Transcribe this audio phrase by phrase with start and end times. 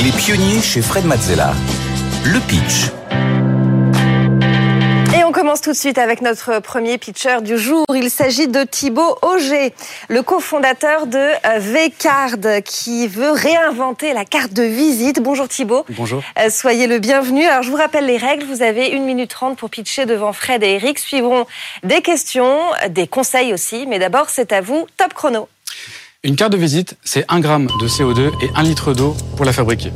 [0.00, 1.52] Les pionniers chez Fred Mazzella.
[2.24, 2.90] Le pitch.
[5.16, 7.84] Et on commence tout de suite avec notre premier pitcher du jour.
[7.94, 9.74] Il s'agit de Thibaut Auger,
[10.08, 15.20] le cofondateur de euh, Vcard, qui veut réinventer la carte de visite.
[15.20, 15.84] Bonjour Thibaut.
[15.90, 16.22] Bonjour.
[16.38, 17.44] Euh, soyez le bienvenu.
[17.44, 18.44] Alors je vous rappelle les règles.
[18.44, 20.98] Vous avez 1 minute 30 pour pitcher devant Fred et Eric.
[20.98, 21.46] Suivront
[21.82, 23.86] des questions, des conseils aussi.
[23.86, 24.86] Mais d'abord, c'est à vous.
[24.96, 25.48] Top chrono.
[26.24, 29.52] Une carte de visite, c'est 1 gramme de CO2 et 1 litre d'eau pour la
[29.52, 29.90] fabriquer.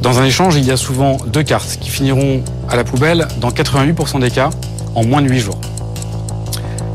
[0.00, 3.50] Dans un échange, il y a souvent deux cartes qui finiront à la poubelle dans
[3.50, 4.48] 88% des cas
[4.94, 5.60] en moins de 8 jours.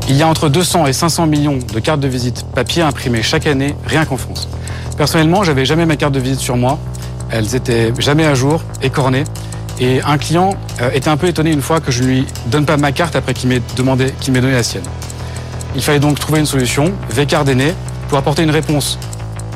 [0.08, 3.46] Il y a entre 200 et 500 millions de cartes de visite papier imprimées chaque
[3.46, 4.48] année, rien qu'en France.
[4.96, 6.80] Personnellement, j'avais jamais ma carte de visite sur moi.
[7.30, 9.22] Elles étaient jamais à jour, écornées.
[9.78, 12.76] Et un client euh, était un peu étonné une fois que je lui donne pas
[12.76, 14.82] ma carte après qu'il m'ait demandé, qu'il m'ait donné la sienne.
[15.76, 16.92] Il fallait donc trouver une solution.
[17.54, 17.74] Né
[18.08, 18.98] pour apporter une réponse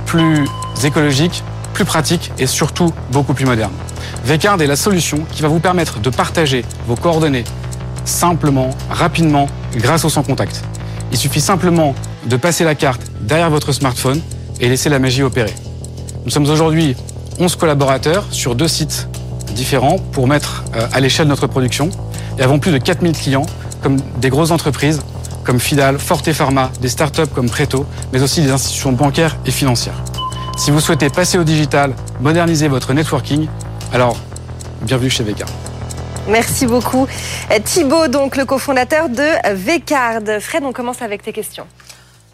[0.06, 0.46] plus
[0.84, 3.72] écologique, plus pratique et surtout beaucoup plus moderne.
[4.24, 7.44] Vcard est la solution qui va vous permettre de partager vos coordonnées
[8.04, 10.62] simplement, rapidement, grâce au sans contact.
[11.12, 11.94] Il suffit simplement
[12.26, 14.20] de passer la carte derrière votre smartphone
[14.60, 15.54] et laisser la magie opérer.
[16.24, 16.96] Nous sommes aujourd'hui
[17.38, 19.08] 11 collaborateurs sur deux sites
[19.54, 21.90] différents pour mettre euh, à l'échelle notre production
[22.38, 23.46] et avons plus de 4000 clients
[23.82, 25.00] comme des grosses entreprises
[25.50, 30.00] comme Fidal, Forte Pharma, des startups comme Preto, mais aussi des institutions bancaires et financières.
[30.56, 33.48] Si vous souhaitez passer au digital, moderniser votre networking,
[33.92, 34.16] alors
[34.82, 35.48] bienvenue chez Vcard.
[36.28, 37.08] Merci beaucoup.
[37.50, 40.40] Euh, Thibaut, donc le cofondateur de Vcard.
[40.40, 41.66] Fred, on commence avec tes questions.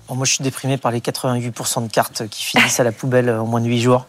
[0.09, 3.31] Bon, moi, je suis déprimé par les 88% de cartes qui finissent à la poubelle
[3.31, 4.05] en moins de 8 jours.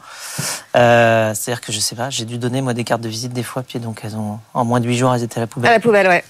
[0.75, 3.43] Euh, C'est-à-dire que je sais pas, j'ai dû donner moi des cartes de visite des
[3.43, 5.71] fois, puis donc elles ont en moins de 8 jours, elles étaient à la poubelle.
[5.71, 6.25] À la poubelle, ouais.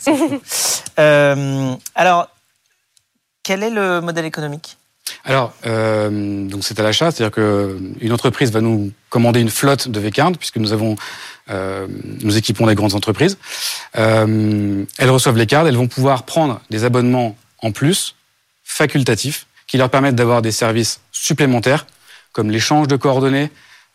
[1.00, 2.28] Euh, alors,
[3.48, 4.78] quel est le modèle économique
[5.24, 10.02] Alors, euh, donc c'est à l'achat, c'est-à-dire qu'une entreprise va nous commander une flotte de
[10.02, 10.98] V-Card, puisque nous avons,
[11.50, 11.88] euh,
[12.20, 13.38] nous équipons des grandes entreprises.
[13.98, 18.16] Euh, elles reçoivent les cartes, elles vont pouvoir prendre des abonnements en plus,
[18.66, 21.88] facultatifs, qui leur permettent d'avoir des services supplémentaires,
[22.34, 23.50] comme l'échange de coordonnées,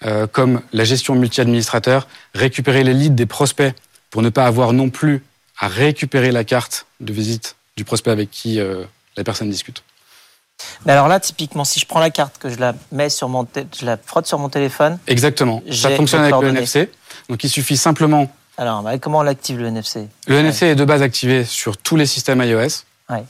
[0.06, 3.74] euh, comme la gestion multi-administrateur, récupérer les leads des prospects
[4.08, 5.22] pour ne pas avoir non plus
[5.58, 8.58] à récupérer la carte de visite du prospect avec qui
[9.12, 9.82] euh, la personne discute.
[10.86, 13.46] Mais alors là, typiquement, si je prends la carte, que je la mets sur mon,
[13.78, 14.98] je la frotte sur mon téléphone.
[15.06, 15.62] Exactement.
[15.72, 16.48] Ça fonctionne les avec le.
[16.50, 16.90] NFC.
[17.28, 18.30] Donc il suffit simplement.
[18.58, 21.96] Alors, bah, comment on l'active le NFC Le NFC est de base activé sur tous
[21.96, 22.84] les systèmes iOS.
[23.10, 23.24] Ouais.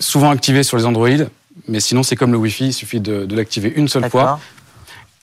[0.00, 1.08] Souvent activé sur les Android,
[1.68, 4.38] mais sinon c'est comme le Wi-Fi, il suffit de, de l'activer une seule fois.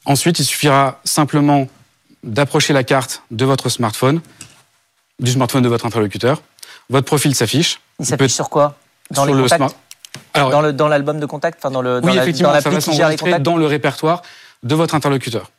[0.06, 1.68] Ensuite, il suffira simplement
[2.24, 4.22] d'approcher la carte de votre smartphone,
[5.20, 6.42] du smartphone de votre interlocuteur.
[6.90, 7.80] Votre profil s'affiche.
[8.00, 8.76] Il peut- s'affiche sur quoi?
[9.12, 9.76] Dans sur les le contacts
[10.34, 12.62] Alors, Dans le dans l'album de contact, enfin dans le dans oui, la- effectivement, dans
[12.62, 14.22] ça va s'enregistrer dans le répertoire
[14.64, 15.50] de votre interlocuteur.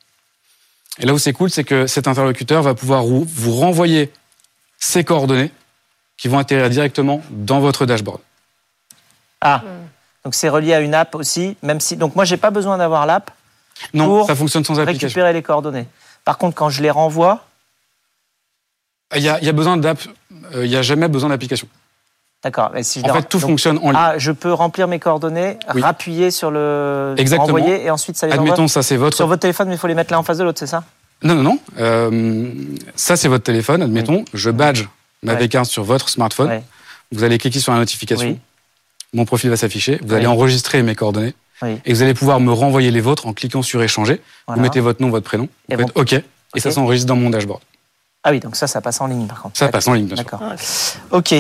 [0.99, 3.25] Et là où c'est cool, c'est que cet interlocuteur va pouvoir vous
[3.57, 4.13] renvoyer
[4.79, 5.51] ses coordonnées
[6.17, 8.21] qui vont atterrir directement dans votre dashboard.
[9.41, 9.63] Ah,
[10.25, 13.07] donc c'est relié à une app aussi, même si donc moi j'ai pas besoin d'avoir
[13.07, 13.31] l'app
[13.95, 15.07] Non, Pour ça fonctionne sans application.
[15.09, 15.87] récupérer les coordonnées.
[16.25, 17.47] Par contre, quand je les renvoie,
[19.17, 19.99] Il y a, il y a besoin d'app,
[20.55, 21.67] euh, il n'y a jamais besoin d'application.
[22.45, 22.71] D'accord.
[22.83, 24.01] Si En fait, tout donc- fonctionne en ligne.
[24.01, 25.83] Ah, je peux remplir mes coordonnées, Oui.
[25.83, 27.47] rappuyer sur le Exactement.
[27.47, 29.17] renvoyer et ensuite ça les envoie Admettons, ça c'est votre.
[29.17, 30.85] sur votre téléphone, mais il faut les mettre l'un en face de l'autre, c'est ça?
[31.23, 31.59] Non, non, non.
[31.79, 32.51] Euh,
[32.97, 33.83] ça c'est votre téléphone.
[33.83, 34.85] Admettons, je badge
[35.23, 35.47] ma Ouais.
[35.47, 36.63] V15 sur votre smartphone.
[37.13, 38.39] Vous allez cliquer sur la notification.
[39.13, 39.99] Mon profil va s'afficher.
[40.05, 41.35] Vous allez enregistrer mes coordonnées.
[41.85, 44.23] Et vous allez pouvoir me renvoyer les vôtres en cliquant sur échanger.
[44.47, 44.57] Voilà.
[44.57, 45.47] Vous mettez votre nom, votre prénom.
[45.69, 46.15] Et Vous faites OK.
[46.57, 47.61] Et ça s'enregistre dans mon dashboard.
[48.23, 49.57] Ah oui, donc ça, ça passe en ligne par contre.
[49.59, 50.25] Ça passe en ligne, bien sûr.
[50.25, 50.43] D'accord.
[51.11, 51.35] Ok.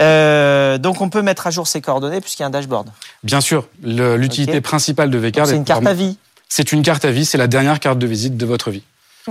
[0.00, 2.90] Euh, donc on peut mettre à jour ses coordonnées puisqu'il y a un dashboard.
[3.22, 4.62] Bien sûr, le- l'utilité Ok.
[4.64, 6.18] principale de Vcard C'est est une carte à vie.
[6.48, 7.24] C'est une carte à vie.
[7.24, 8.82] C'est la dernière carte de visite de votre vie.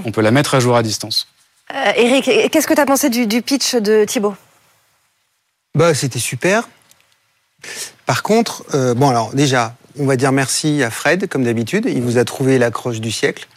[0.06, 1.28] On peut la mettre à jour à distance.
[1.76, 4.36] Euh, Eric, qu'est-ce que tu as pensé du, du pitch de Thibaut?
[5.76, 6.70] Bah, c'était super.
[8.06, 11.86] Par contre, euh, bon, alors déjà, on va dire merci à Fred, comme d'habitude.
[11.88, 13.48] Il vous a trouvé l'accroche du siècle.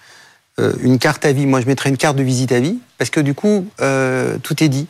[0.61, 3.11] Euh, une carte à vie, moi je mettrais une carte de visite à vie, parce
[3.11, 4.87] que du coup, euh, tout est dit.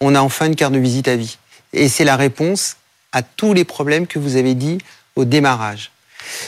[0.00, 1.38] On a enfin une carte de visite à vie.
[1.72, 2.76] Et c'est la réponse
[3.12, 4.78] à tous les problèmes que vous avez dit
[5.16, 5.90] au démarrage.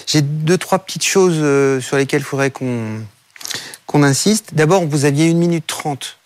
[0.07, 3.03] J'ai deux, trois petites choses euh, sur lesquelles il faudrait qu'on
[3.93, 4.55] insiste.
[4.55, 6.19] D'abord, vous aviez une minute trente.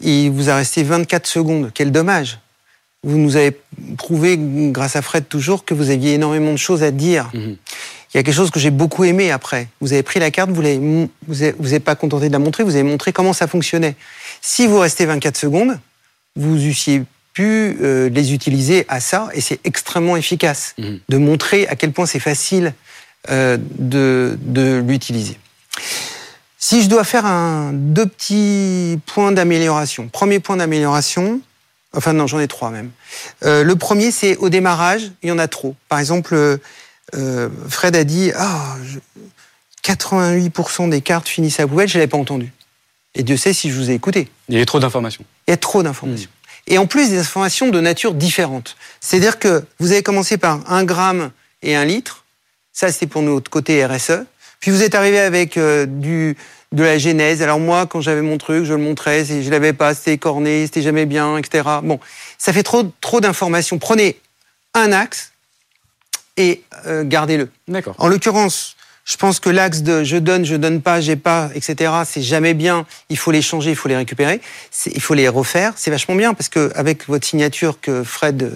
[0.00, 1.70] Il vous a resté 24 secondes.
[1.74, 2.38] Quel dommage.
[3.04, 3.56] Vous nous avez
[3.96, 7.30] prouvé, grâce à Fred toujours, que vous aviez énormément de choses à dire.
[7.34, 7.56] Mhm.
[8.18, 9.68] Il y a quelque chose que j'ai beaucoup aimé après.
[9.80, 12.74] Vous avez pris la carte, vous n'êtes vous êtes pas contenté de la montrer, vous
[12.74, 13.94] avez montré comment ça fonctionnait.
[14.42, 15.78] Si vous restez 24 secondes,
[16.34, 20.98] vous eussiez pu euh, les utiliser à ça, et c'est extrêmement efficace Mhm.
[21.08, 22.74] de montrer à quel point c'est facile
[23.30, 25.38] euh, de, de l'utiliser.
[26.58, 30.08] Si je dois faire un, deux petits points d'amélioration.
[30.08, 31.40] Premier point d'amélioration,
[31.94, 32.90] enfin non, j'en ai trois même.
[33.44, 35.76] Euh, le premier, c'est au démarrage, il y en a trop.
[35.88, 36.58] Par exemple,
[37.14, 38.76] euh, Fred a dit ah,
[39.84, 42.52] 88% des cartes finissent à la poubelle, je ne l'avais pas entendu.
[43.14, 44.28] Et Dieu sait si je vous ai écouté.
[44.48, 45.24] Il y a trop d'informations.
[45.46, 46.30] Il y a trop d'informations.
[46.66, 48.76] Et en plus, des informations de nature différente.
[49.00, 51.30] C'est-à-dire que vous avez commencé par un gramme
[51.62, 52.24] et un litre.
[52.72, 54.24] Ça, c'est pour notre côté RSE.
[54.60, 56.36] Puis vous êtes arrivé avec euh, du,
[56.72, 57.42] de la genèse.
[57.42, 59.24] Alors moi, quand j'avais mon truc, je le montrais.
[59.24, 61.68] Si je l'avais pas, c'était corné, c'était jamais bien, etc.
[61.82, 61.98] Bon,
[62.36, 63.78] ça fait trop, trop d'informations.
[63.78, 64.20] Prenez
[64.74, 65.32] un axe
[66.38, 67.50] et euh, gardez-le.
[67.66, 67.94] D'accord.
[67.98, 71.92] En l'occurrence, je pense que l'axe de je donne, je donne pas, j'ai pas, etc.
[72.04, 72.86] C'est jamais bien.
[73.10, 74.40] Il faut les changer, il faut les récupérer,
[74.86, 75.72] il faut les refaire.
[75.76, 78.50] C'est vachement bien parce que avec votre signature que Fred euh,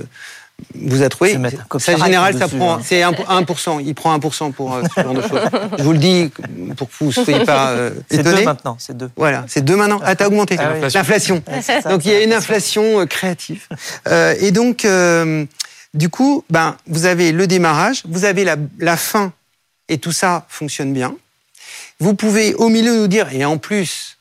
[0.74, 1.36] vous a trouvé,
[1.78, 2.80] ça général, ça prend, hein.
[2.84, 3.82] c'est 1%.
[3.84, 5.40] Il prend 1% pour euh, ce genre de choses.
[5.78, 6.30] Je vous le dis
[6.76, 7.90] pour que vous ne soyez pas euh.
[8.10, 9.10] C'est deux maintenant, c'est deux.
[9.16, 10.00] Voilà, c'est deux maintenant.
[10.04, 10.56] Ah, t'as augmenté.
[10.60, 11.42] Ah L'inflation.
[11.88, 13.66] donc il y a une inflation créative.
[14.38, 14.86] et donc,
[15.94, 19.32] du coup, ben, vous avez le démarrage, vous avez la, la fin
[19.88, 21.16] et tout ça fonctionne bien.
[22.00, 24.18] Vous pouvez au milieu nous dire, et en plus,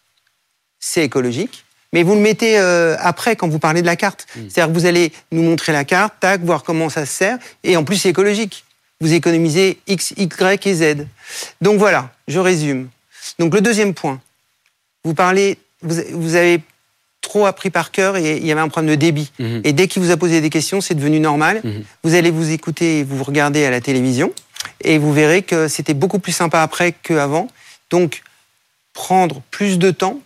[0.80, 4.28] c'est écologique, mais vous le mettez euh, après quand vous parlez de la carte.
[4.36, 4.50] Hmm.
[4.50, 7.78] C'est-à-dire que vous allez nous montrer la carte, tac, voir comment ça se sert, et
[7.78, 8.66] en plus c'est écologique.
[9.00, 11.08] Vous économisez X, Y et Z.
[11.60, 12.90] Donc voilà, je résume.
[13.40, 14.22] Donc le deuxième point,
[15.04, 16.62] vous parlez, vous, avez
[17.32, 19.32] trop appris par cœur et il y avait un problème de débit.
[19.40, 19.62] Hmm.
[19.64, 21.62] Et dès qu'il vous a posé des questions, c'est devenu normal.
[21.64, 21.84] Hmm.
[22.04, 24.34] Vous allez vous écouter et vous regarder à la télévision
[24.82, 27.48] et vous verrez que c'était beaucoup plus sympa après qu'avant.
[27.90, 28.22] Donc,
[28.92, 30.20] prendre plus de temps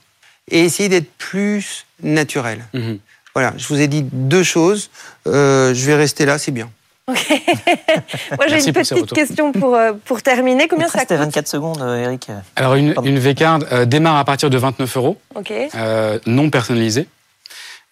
[0.49, 2.65] et essayer d'être plus naturel.
[2.73, 2.97] Mhm.
[3.35, 4.89] Voilà, je vous ai dit deux choses.
[5.27, 6.71] Euh, je vais rester là, c'est bien.
[7.11, 7.29] Ok.
[8.37, 10.67] Moi, j'ai une petite question pour, euh, pour terminer.
[10.67, 12.29] Combien ça coûte C'était 24 secondes, euh, Eric.
[12.55, 15.17] Alors, une, une V-Card démarre à partir de 29 euros,
[16.25, 17.07] non personnalisée,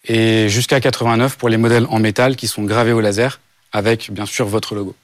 [0.06, 3.40] et jusqu'à 89 pour les modèles en métal qui sont gravés au laser,
[3.72, 4.94] avec bien sûr votre logo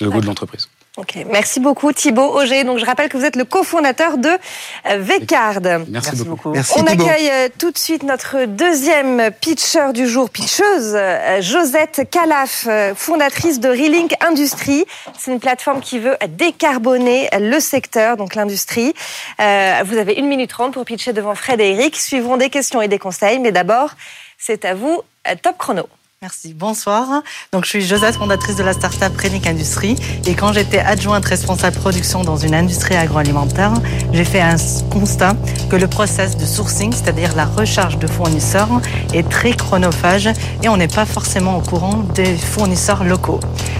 [0.00, 0.68] le goût de l'entreprise.
[0.98, 2.64] Ok, merci beaucoup Thibaut Auger.
[2.64, 5.60] Donc je rappelle que vous êtes le cofondateur de euh, Vcard.
[5.88, 6.52] Merci, beaucoup.
[6.74, 12.66] On accueille euh, tout de suite notre deuxième pitcher du jour, pitcheuse, euh, Josette Calaf,
[12.96, 14.86] fondatrice de Relink Industrie.
[15.16, 18.92] C'est une plateforme qui veut décarboner le secteur, donc l'industrie.
[19.38, 21.94] vous avez une minute trente pour pitcher devant Fred et Eric.
[21.94, 23.90] Suivront des questions et des conseils, mais d'abord,
[24.36, 25.02] c'est à vous,
[25.42, 25.88] top chrono.
[26.20, 26.52] Merci.
[26.52, 27.22] Bonsoir.
[27.52, 29.94] Donc, je suis Josette, fondatrice de la startup Renic Industrie.
[30.26, 33.72] Et quand j'étais adjointe responsable production dans une industrie agroalimentaire,
[34.12, 34.56] j'ai fait un
[34.90, 35.36] constat
[35.70, 38.80] que le process de sourcing, c'est-à-dire la recharge de fournisseurs,
[39.14, 40.28] est très chronophage
[40.64, 43.38] et on n'est pas forcément au courant des fournisseurs locaux.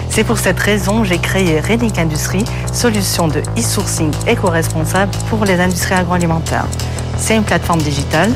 [0.09, 5.95] C'est pour cette raison j'ai créé Renic Industrie, solution de e-sourcing éco-responsable pour les industries
[5.95, 6.67] agroalimentaires.
[7.17, 8.31] C'est une plateforme digitale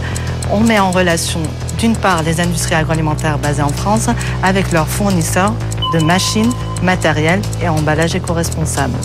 [0.51, 1.41] on met en relation
[1.77, 4.07] d'une part les industries agroalimentaires basées en France
[4.41, 5.53] avec leurs fournisseurs
[5.93, 8.97] de machines, matériel et emballages éco-responsables.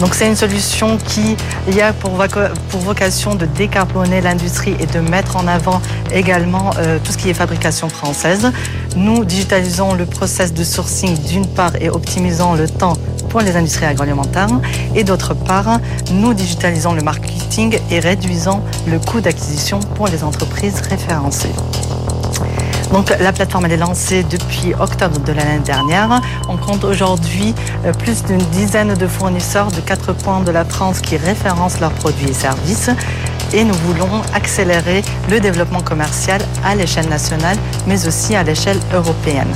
[0.00, 1.36] Donc c'est une solution qui
[1.80, 2.12] a pour,
[2.80, 5.80] vocation de décarboner l'industrie et de mettre en avant
[6.12, 8.52] également euh, tout ce qui est fabrication française.
[8.96, 12.96] Nous digitalisons le process de sourcing d'une part et optimisons le temps
[13.28, 14.60] pour les industries agroalimentaires
[14.94, 15.80] et d'autre part,
[16.10, 21.52] nous digitalisons le marketing et réduisons le coût d'acquisition pour les entreprises référencées.
[22.92, 26.22] Donc la plateforme elle est lancée depuis octobre de l'année dernière.
[26.48, 27.54] On compte aujourd'hui
[27.84, 31.92] euh, plus d'une dizaine de fournisseurs de quatre points de la France qui référencent leurs
[31.92, 32.90] produits et services
[33.52, 39.52] et nous voulons accélérer le développement commercial à l'échelle nationale, mais aussi à l'échelle européenne.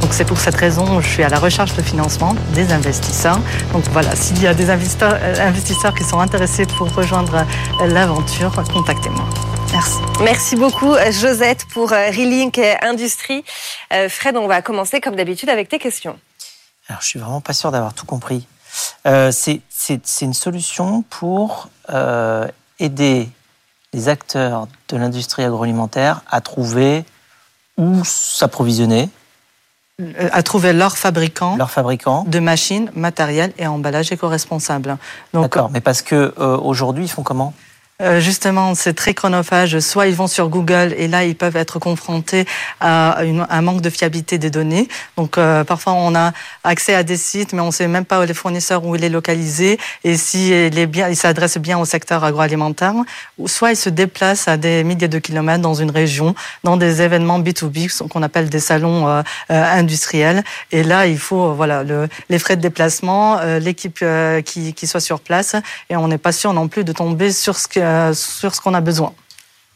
[0.00, 3.38] Donc c'est pour cette raison que je suis à la recherche de financement des investisseurs.
[3.72, 7.46] Donc voilà, s'il y a des investisseurs, euh, investisseurs qui sont intéressés pour rejoindre
[7.80, 9.24] euh, l'aventure, contactez-moi.
[9.72, 9.98] Merci.
[10.22, 13.44] Merci beaucoup Josette pour euh, Relink Industrie.
[14.08, 16.18] Fred, on va commencer comme d'habitude avec tes questions.
[16.88, 18.46] Alors je suis vraiment pas sûr d'avoir tout compris.
[19.04, 21.68] c'est une solution pour
[22.78, 23.28] aider
[23.94, 27.04] les acteurs de l'industrie agroalimentaire à trouver
[27.78, 29.08] où s'approvisionner.
[30.00, 31.70] Euh, à trouver leurs fabricants, leur
[32.26, 34.98] de machines, matériel et emballage éco-responsable.
[35.32, 37.54] D'accord, mais parce que euh, aujourd'hui ils font comment?
[38.02, 39.78] Euh, justement, c'est très chronophage.
[39.78, 42.44] Soit ils vont sur Google et là, ils peuvent être confrontés
[42.80, 44.88] à un manque de fiabilité des données.
[45.16, 46.32] Donc, euh, parfois, on a
[46.64, 49.04] accès à des sites, mais on ne sait même pas où les fournisseurs où il
[49.04, 52.94] est localisé et si il bien, s'adresse bien au secteur agroalimentaire.
[53.38, 56.34] Ou soit ils se déplacent à des milliers de kilomètres dans une région,
[56.64, 60.42] dans des événements B2B qu'on appelle des salons euh, industriels.
[60.72, 64.04] Et là, il faut voilà le, les frais de déplacement, l'équipe
[64.44, 65.54] qui, qui soit sur place,
[65.90, 67.83] et on n'est pas sûr non plus de tomber sur ce que
[68.14, 69.12] sur ce qu'on a besoin.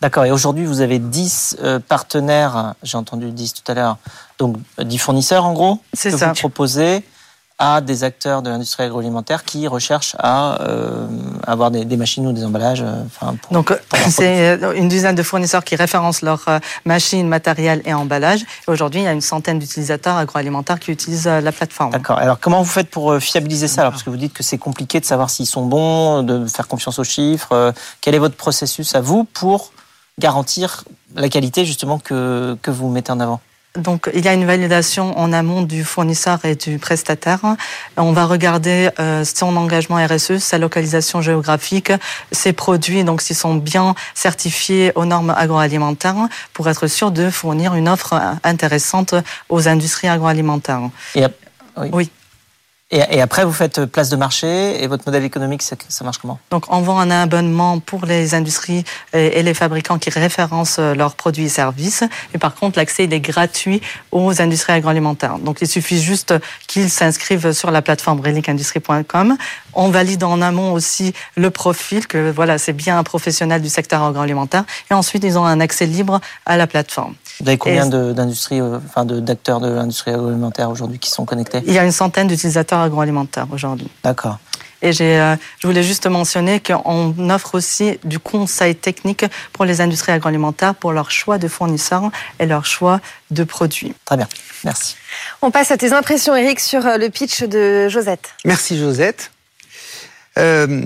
[0.01, 0.25] D'accord.
[0.25, 3.97] Et aujourd'hui, vous avez 10 euh, partenaires, j'ai entendu 10 tout à l'heure,
[4.39, 6.29] donc 10 fournisseurs en gros, C'est que ça.
[6.29, 7.03] vous proposez
[7.59, 11.07] à des acteurs de l'industrie agroalimentaire qui recherchent à euh,
[11.47, 12.83] avoir des, des, machines ou des emballages.
[12.83, 13.77] Euh, enfin, pour, Donc,
[14.09, 16.45] c'est une dizaine de fournisseurs qui référencent leurs
[16.85, 18.45] machines, matériel et emballage.
[18.69, 21.91] Aujourd'hui, il y a une centaine d'utilisateurs agroalimentaires qui utilisent la plateforme.
[21.91, 22.19] D'accord.
[22.19, 25.01] Alors, comment vous faites pour fiabiliser ça Alors, Parce que vous dites que c'est compliqué
[25.01, 27.75] de savoir s'ils sont bons, de faire confiance aux chiffres.
[28.01, 29.73] Quel est votre processus à vous pour
[30.19, 30.85] garantir
[31.15, 33.41] la qualité justement que, que vous mettez en avant?
[33.77, 37.41] Donc, il y a une validation en amont du fournisseur et du prestataire.
[37.97, 41.93] On va regarder euh, son engagement RSE, sa localisation géographique,
[42.33, 47.75] ses produits, donc s'ils sont bien certifiés aux normes agroalimentaires, pour être sûr de fournir
[47.75, 49.15] une offre intéressante
[49.49, 50.91] aux industries agroalimentaires.
[51.77, 52.11] Oui.
[52.91, 56.39] Et, après, vous faites place de marché et votre modèle économique, ça, ça marche comment?
[56.51, 61.45] Donc, on vend un abonnement pour les industries et, les fabricants qui référencent leurs produits
[61.45, 62.03] et services.
[62.33, 65.39] Et par contre, l'accès il est gratuit aux industries agroalimentaires.
[65.39, 66.33] Donc, il suffit juste
[66.67, 69.37] qu'ils s'inscrivent sur la plateforme relicindustrie.com.
[69.75, 74.03] On valide en amont aussi le profil, que voilà, c'est bien un professionnel du secteur
[74.03, 74.65] agroalimentaire.
[74.91, 77.15] Et ensuite, ils ont un accès libre à la plateforme.
[77.41, 81.61] Vous avez combien d'industries, enfin d'acteurs de l'industrie agroalimentaire aujourd'hui qui sont connectés?
[81.67, 83.89] Il y a une centaine d'utilisateurs agroalimentaires aujourd'hui.
[84.03, 84.39] D'accord.
[84.81, 90.13] Et euh, je voulais juste mentionner qu'on offre aussi du conseil technique pour les industries
[90.13, 93.01] agroalimentaires pour leur choix de fournisseurs et leur choix
[93.33, 93.93] de produits.
[94.05, 94.29] Très bien,
[94.65, 94.95] merci.
[95.43, 98.35] On passe à tes impressions, Eric, sur euh, le pitch de Josette.
[98.45, 99.33] Merci, Josette.
[100.39, 100.85] Euh,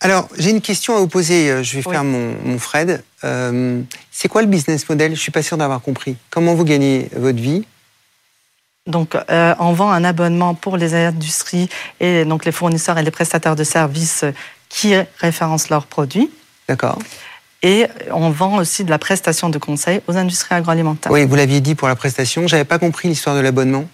[0.00, 1.62] alors, j'ai une question à vous poser.
[1.62, 1.92] Je vais oui.
[1.92, 3.04] faire mon, mon Fred.
[3.24, 5.14] Euh, c'est quoi le business model?
[5.14, 6.16] Je suis pas sûr d'avoir compris.
[6.30, 7.64] Comment vous gagnez votre vie?
[8.86, 11.68] Donc, euh, on vend un abonnement pour les industries
[12.00, 14.24] et donc les fournisseurs et les prestataires de services
[14.68, 16.30] qui référencent leurs produits.
[16.68, 16.98] D'accord.
[17.62, 21.12] Et on vend aussi de la prestation de conseil aux industries agroalimentaires.
[21.12, 22.48] Oui, vous l'aviez dit pour la prestation.
[22.48, 23.88] J'avais pas compris l'histoire de l'abonnement.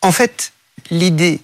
[0.00, 0.52] En fait,
[0.90, 1.40] l'idée,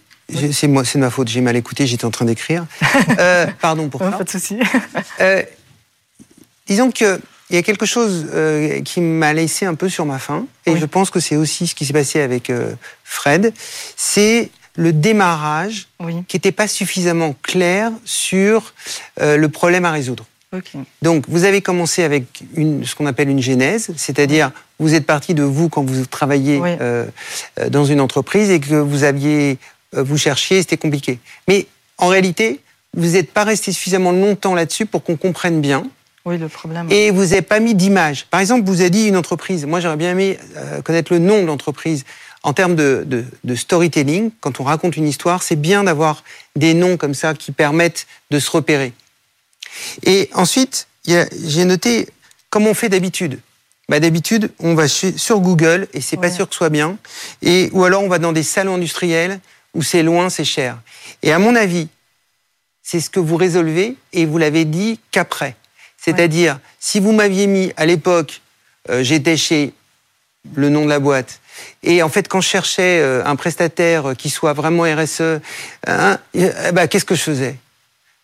[0.51, 1.29] c'est moi, c'est de ma faute.
[1.29, 1.87] J'ai mal écouté.
[1.87, 2.67] J'étais en train d'écrire.
[3.21, 4.11] Euh, pardon pour ça.
[4.13, 4.59] Pas de souci.
[5.21, 5.43] Euh,
[6.67, 10.19] disons que il y a quelque chose euh, qui m'a laissé un peu sur ma
[10.19, 10.81] faim, et oui.
[10.81, 12.73] je pense que c'est aussi ce qui s'est passé avec euh,
[13.05, 13.53] Fred,
[13.97, 16.25] c'est le démarrage oui.
[16.29, 18.75] qui n'était pas suffisamment clair sur
[19.21, 20.27] euh, le problème à résoudre.
[20.53, 20.79] Okay.
[21.03, 25.35] Donc, vous avez commencé avec une, ce qu'on appelle une genèse, c'est-à-dire vous êtes parti
[25.35, 26.77] de vous quand vous travailliez oui.
[27.69, 29.59] dans une entreprise et que vous aviez,
[29.93, 31.19] vous cherchiez, c'était compliqué.
[31.49, 31.67] Mais
[31.99, 32.61] en réalité,
[32.95, 35.85] vous n'êtes pas resté suffisamment longtemps là-dessus pour qu'on comprenne bien.
[36.25, 36.87] Oui, le problème.
[36.91, 38.27] Et vous n'avez pas mis d'image.
[38.27, 39.65] Par exemple, vous avez dit une entreprise.
[39.65, 42.05] Moi, j'aurais bien aimé euh, connaître le nom de l'entreprise.
[42.43, 46.23] En termes de, de, de, storytelling, quand on raconte une histoire, c'est bien d'avoir
[46.55, 48.93] des noms comme ça qui permettent de se repérer.
[50.05, 52.09] Et ensuite, j'ai noté
[52.51, 53.41] comment on fait d'habitude.
[53.89, 56.29] Bah, d'habitude, on va sur Google et c'est Ouais.
[56.29, 56.99] pas sûr que ce soit bien.
[57.43, 59.41] Et, ou alors, on va dans des salons industriels
[59.75, 60.79] où c'est loin, c'est cher.
[61.23, 61.89] Et à mon avis,
[62.83, 65.57] c'est ce que vous résolvez et vous l'avez dit qu'après.
[65.99, 68.41] C'est-à-dire, si vous m'aviez mis à l'époque,
[68.89, 69.73] euh, j'étais chez
[70.55, 71.41] le nom de la boîte,
[71.83, 75.41] et en fait, quand je cherchais euh, un prestataire qui soit vraiment RSE,
[75.87, 77.57] hein, eh ben, qu'est-ce que je faisais?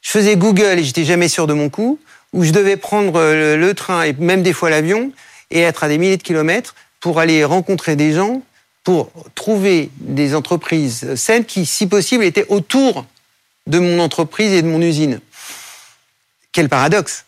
[0.00, 1.99] Je faisais Google et j'étais jamais sûr de mon coup,
[2.33, 5.12] ou je devais prendre le, le train et même des fois l'avion
[5.50, 8.43] et être à des milliers de kilomètres pour aller rencontrer des gens,
[8.83, 13.07] pour trouver des entreprises saines qui, si possible, étaient autour
[13.66, 15.21] de mon entreprise et de mon usine.
[16.52, 17.24] Quel paradoxe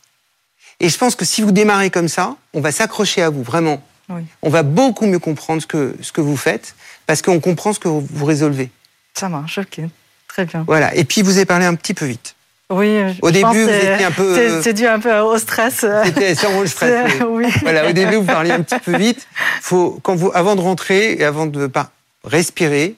[0.80, 3.82] et je pense que si vous démarrez comme ça, on va s'accrocher à vous, vraiment.
[4.08, 4.22] Oui.
[4.42, 6.74] On va beaucoup mieux comprendre ce que, ce que vous faites,
[7.06, 8.70] parce qu'on comprend ce que vous résolvez.
[9.14, 9.80] Ça marche, ok.
[10.28, 10.64] Très bien.
[10.66, 10.94] Voilà.
[10.94, 12.34] Et puis, vous avez parlé un petit peu vite.
[12.68, 15.38] Oui, Au je début, pense vous étiez un peu- c'est- C'est dû un peu au
[15.38, 15.84] stress.
[16.04, 17.12] C'était sûrement le stress.
[17.28, 17.46] Oui.
[17.62, 19.26] Voilà, au début, vous parliez un petit peu vite.
[19.62, 21.90] Faut, quand vous, avant de rentrer et avant de par-
[22.24, 22.96] respirer,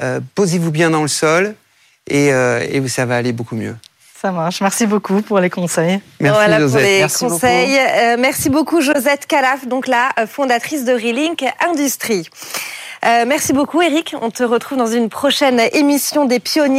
[0.00, 1.56] euh, posez-vous bien dans le sol
[2.08, 3.76] et, euh, et ça va aller beaucoup mieux.
[4.20, 4.60] Ça marche.
[4.60, 6.00] Merci beaucoup pour les conseils.
[6.18, 6.82] Merci, voilà pour Josette.
[6.82, 7.78] les Merci conseils.
[7.78, 12.28] Euh, merci beaucoup Josette Calaf, donc la euh, fondatrice de Relink Industrie.
[13.04, 14.16] Euh, merci beaucoup Eric.
[14.20, 16.76] On te retrouve dans une prochaine émission des pionniers.